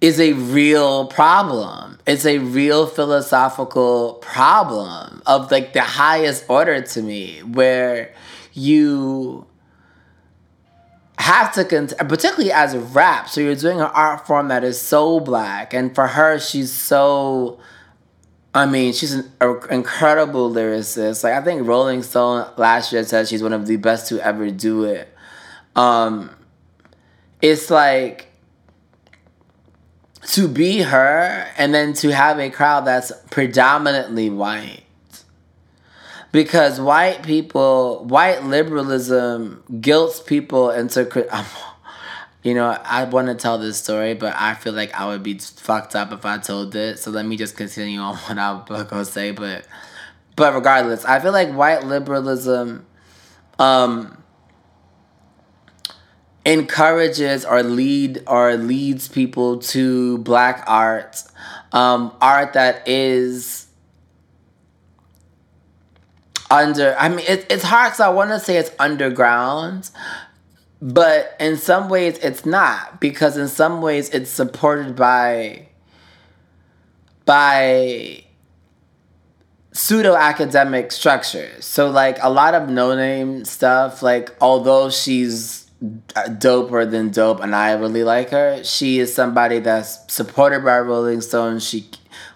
[0.00, 1.98] is a real problem.
[2.06, 8.14] It's a real philosophical problem of like the highest order to me, where
[8.54, 9.46] you
[11.18, 14.80] have to, cont- particularly as a rap, so you're doing an art form that is
[14.80, 17.60] so black, and for her, she's so
[18.58, 19.30] I mean, she's an
[19.70, 21.22] incredible lyricist.
[21.22, 24.50] Like I think Rolling Stone last year said she's one of the best to ever
[24.50, 25.14] do it.
[25.76, 26.30] Um,
[27.40, 28.26] it's like
[30.30, 34.82] to be her and then to have a crowd that's predominantly white.
[36.32, 41.04] Because white people, white liberalism guilts people into
[42.48, 45.38] you know, I want to tell this story, but I feel like I would be
[45.38, 46.98] fucked up if I told it.
[46.98, 49.32] So let me just continue on what I was gonna say.
[49.32, 49.66] But,
[50.34, 52.86] but regardless, I feel like white liberalism,
[53.58, 54.22] um,
[56.46, 61.22] encourages or lead or leads people to black art,
[61.72, 63.66] um, art that is
[66.50, 66.96] under.
[66.98, 69.90] I mean, it, it's hard because I want to say it's underground,
[70.80, 75.68] but in some ways, it's not because in some ways, it's supported by
[77.24, 78.24] by
[79.72, 81.64] pseudo academic structures.
[81.64, 84.02] So like a lot of NoName stuff.
[84.02, 90.12] Like although she's doper than dope, and I really like her, she is somebody that's
[90.12, 91.58] supported by Rolling Stone.
[91.58, 91.88] She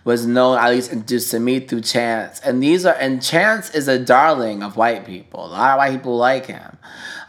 [0.05, 2.41] was known, at least introduced to me through Chance.
[2.41, 5.47] And these are, and Chance is a darling of white people.
[5.47, 6.79] A lot of white people like him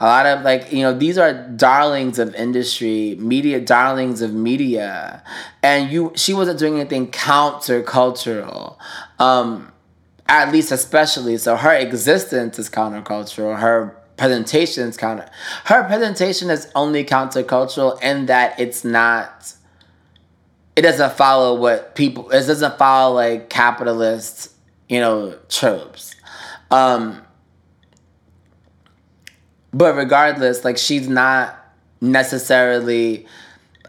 [0.03, 5.23] a lot of like you know these are darlings of industry media darlings of media.
[5.63, 8.75] And you she wasn't doing anything countercultural
[9.17, 9.71] um
[10.27, 11.37] at least especially.
[11.37, 13.57] So her existence is countercultural.
[13.57, 15.29] Her presentation is counter
[15.65, 19.53] her presentation is only countercultural in that it's not
[20.75, 24.51] it doesn't follow what people it doesn't follow like capitalist
[24.89, 26.13] you know tropes.
[26.71, 27.21] Um
[29.73, 31.57] but regardless, like she's not
[32.01, 33.25] necessarily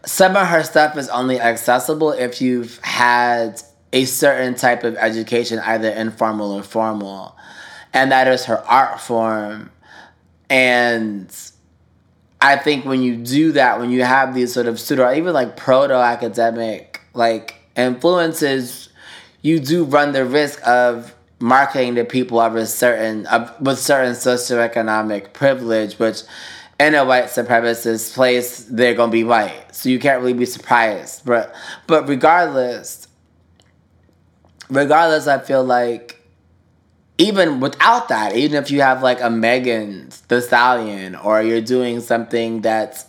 [0.06, 3.60] some of her stuff is only accessible if you've had
[3.92, 7.36] a certain type of education, either informal or formal.
[7.92, 9.70] And that is her art form.
[10.50, 11.34] And
[12.40, 15.56] I think when you do that, when you have these sort of pseudo, even like
[15.56, 18.88] proto academic like influences,
[19.42, 21.14] you do run the risk of
[21.44, 23.26] marketing to people of a certain
[23.60, 26.22] with certain socioeconomic privilege, which
[26.80, 31.26] in a white supremacist place they're gonna be white, so you can't really be surprised.
[31.26, 31.54] But
[31.86, 33.08] but regardless,
[34.70, 36.22] regardless, I feel like
[37.18, 42.00] even without that, even if you have like a Megan Thee Stallion, or you're doing
[42.00, 43.04] something that's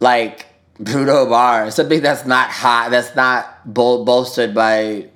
[0.00, 0.46] like
[0.78, 5.08] Bruno Mars, something that's not hot, that's not bol- bolstered by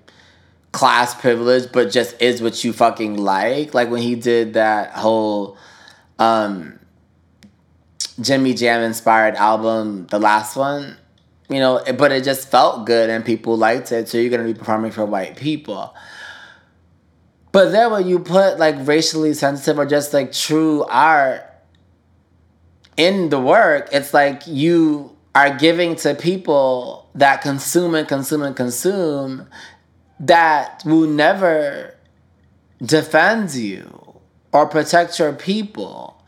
[0.79, 3.75] class privilege, but just is what you fucking like.
[3.75, 5.57] Like when he did that whole
[6.21, 6.79] um
[8.21, 10.97] Jimmy Jam inspired album, the last one,
[11.49, 14.09] you know, but it just felt good and people liked it.
[14.09, 15.97] So you're gonna be performing for white people.
[17.51, 21.43] But then when you put like racially sensitive or just like true art
[22.97, 28.55] in the work, it's like you are giving to people that consume and consume and
[28.55, 29.49] consume
[30.21, 31.95] that will never
[32.83, 34.21] defend you
[34.53, 36.23] or protect your people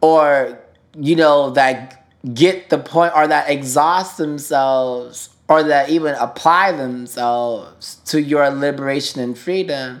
[0.00, 0.58] or
[0.98, 7.96] you know that get the point or that exhaust themselves or that even apply themselves
[8.06, 10.00] to your liberation and freedom.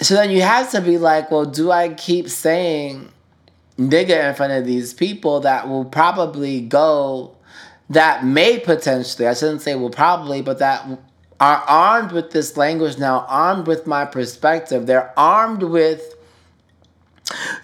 [0.00, 3.10] So then you have to be like well do i keep saying
[3.78, 7.36] nigga in front of these people that will probably go
[7.88, 10.86] that may potentially i shouldn't say will probably but that
[11.40, 14.86] are armed with this language now armed with my perspective.
[14.86, 16.14] They're armed with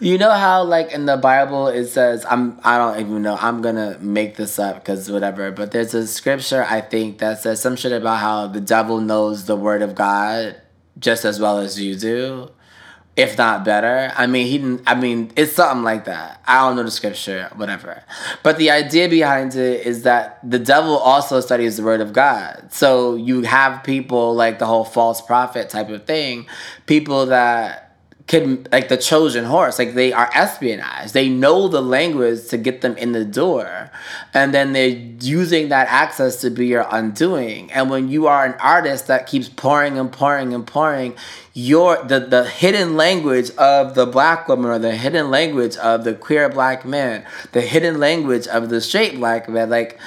[0.01, 3.61] you know how like in the Bible it says I'm I don't even know I'm
[3.61, 7.77] gonna make this up because whatever but there's a scripture I think that says some
[7.77, 10.61] shit about how the devil knows the word of God
[10.99, 12.51] just as well as you do
[13.19, 14.13] if not better.
[14.17, 16.41] I mean he I mean it's something like that.
[16.47, 18.05] I don't know the scripture whatever.
[18.45, 22.73] But the idea behind it is that the devil also studies the word of God.
[22.73, 26.47] So you have people like the whole false prophet type of thing
[26.87, 27.88] people that
[28.29, 31.13] can like the Trojan horse, like they are espionage.
[31.13, 33.91] They know the language to get them in the door,
[34.35, 37.73] and then they're using that access to be your undoing.
[37.73, 41.17] And when you are an artist that keeps pouring and pouring and pouring,
[41.55, 46.15] your the the hidden language of the black woman or the hidden language of the
[46.15, 49.99] queer black man, the hidden language of the straight black man, like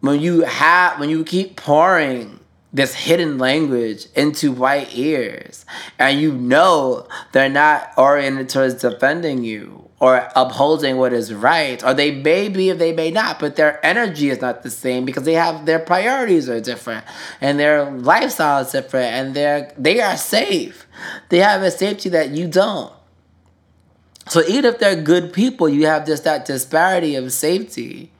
[0.00, 2.40] when you have when you keep pouring
[2.74, 5.64] this hidden language into white ears.
[5.96, 11.82] And you know they're not oriented towards defending you or upholding what is right.
[11.84, 15.04] Or they may be if they may not but their energy is not the same
[15.04, 17.04] because they have their priorities are different
[17.40, 20.88] and their lifestyle is different and they're they are safe.
[21.28, 22.92] They have a safety that you don't.
[24.26, 28.10] So even if they're good people you have just that disparity of safety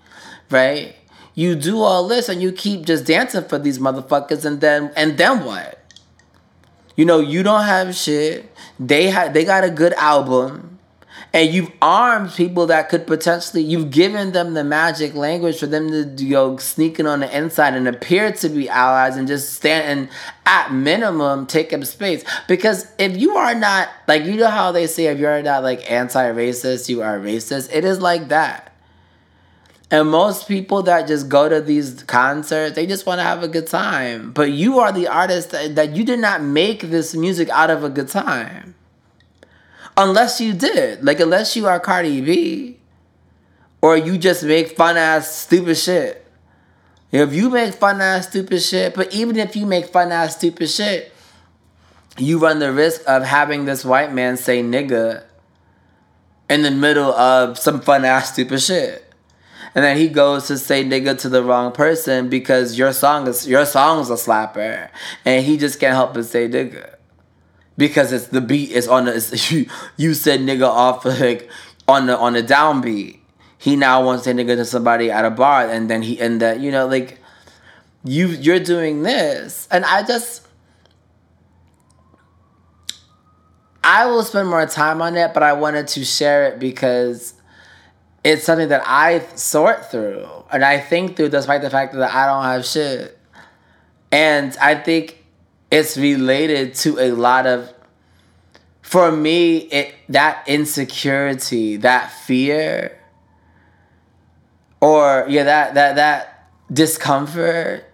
[0.48, 0.94] right
[1.35, 5.18] you do all this and you keep just dancing for these motherfuckers and then and
[5.18, 5.80] then what?
[6.97, 8.51] You know, you don't have shit.
[8.78, 10.70] They have they got a good album.
[11.32, 15.91] And you've armed people that could potentially you've given them the magic language for them
[15.91, 20.09] to go sneaking on the inside and appear to be allies and just stand and
[20.47, 22.24] at minimum take up space.
[22.47, 25.91] Because if you are not like you know how they say if you're not like
[25.91, 27.74] anti-racist, you are racist.
[27.74, 28.74] It is like that.
[29.91, 33.49] And most people that just go to these concerts, they just want to have a
[33.49, 34.32] good time.
[34.32, 37.85] But you are the artist that, that, you did not make this music out of
[37.85, 38.74] a good time.
[39.97, 41.05] Unless you did.
[41.05, 42.78] Like, unless you are Cardi B.
[43.82, 46.26] Or you just make fun ass stupid shit.
[47.12, 50.68] If you make fun ass stupid shit, but even if you make fun ass stupid
[50.68, 51.12] shit,
[52.18, 55.22] you run the risk of having this white man say nigga
[56.49, 59.05] in the middle of some fun ass stupid shit
[59.75, 63.49] and then he goes to say nigga to the wrong person because your song is
[63.49, 64.89] your song's a slapper,
[65.25, 66.95] and he just can't help but say nigga
[67.77, 69.66] because it's the beat is on the you,
[69.97, 71.49] you said nigga off like
[71.89, 73.18] on the on the downbeat.
[73.59, 76.41] He now wants to say nigga to somebody at a bar, and then he and
[76.41, 77.18] that you know like
[78.05, 80.43] you you're doing this, and I just.
[83.87, 87.34] I will spend more time on it, but I wanted to share it because
[88.25, 92.27] it's something that I sort through and I think through despite the fact that I
[92.27, 93.18] don't have shit.
[94.11, 95.25] And I think
[95.70, 97.72] it's related to a lot of
[98.81, 102.99] for me it that insecurity, that fear
[104.81, 107.85] or yeah that that that discomfort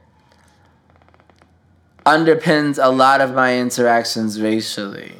[2.06, 5.19] underpins a lot of my interactions racially.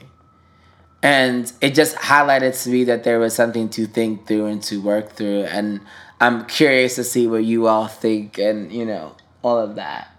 [1.02, 4.82] And it just highlighted to me that there was something to think through and to
[4.82, 5.44] work through.
[5.44, 5.80] And
[6.20, 10.14] I'm curious to see what you all think and, you know, all of that.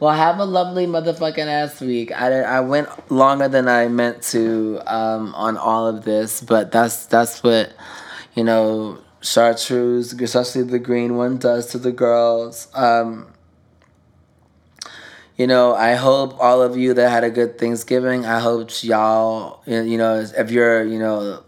[0.00, 2.10] Well, have a lovely motherfucking ass week.
[2.10, 7.04] I, I went longer than I meant to um, on all of this, but that's
[7.04, 7.74] that's what
[8.34, 12.68] you know chartreuse, especially the green one, does to the girls.
[12.72, 13.26] Um,
[15.40, 18.26] you know, I hope all of you that had a good Thanksgiving.
[18.26, 21.42] I hope y'all, you know, if you're, you know,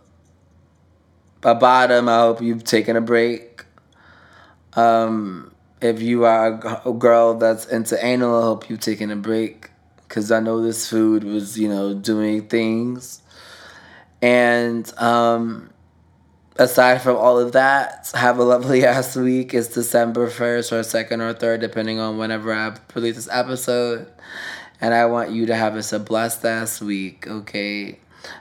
[1.43, 3.67] a bottom, I hope you've taken a break.
[4.73, 9.69] Um, if you are a girl that's into anal, I hope you've taken a break
[10.09, 13.21] because I know this food was, you know, doing things.
[14.23, 15.69] And um,
[16.57, 19.55] aside from all of that, have a lovely ass week.
[19.55, 24.07] It's December 1st or 2nd or 3rd, depending on whenever I release this episode.
[24.81, 27.99] And I want you to have us a blessed ass week, okay?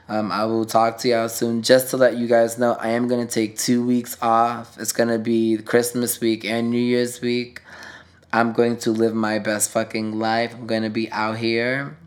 [0.08, 1.62] Um, I will talk to y'all soon.
[1.62, 4.78] Just to let you guys know, I am gonna take two weeks off.
[4.80, 7.62] It's gonna be Christmas week and New Year's week.
[8.34, 10.56] I'm going to live my best fucking life.
[10.56, 11.98] I'm gonna be out here,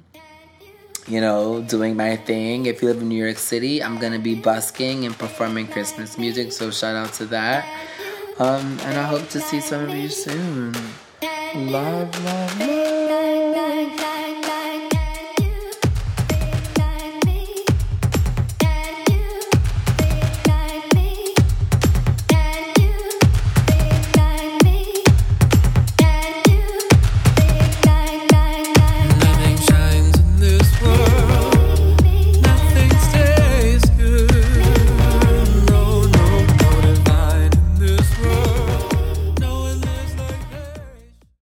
[1.07, 2.66] you know, doing my thing.
[2.66, 6.52] If you live in New York City, I'm gonna be busking and performing Christmas music.
[6.52, 7.68] So shout out to that.
[8.38, 10.74] Um, and I hope to see some of you soon.
[11.55, 14.24] Love, love, love.